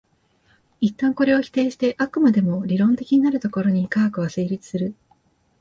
[0.79, 4.95] 一旦これを否定して飽くまでも理論的になるところに科学は成立する。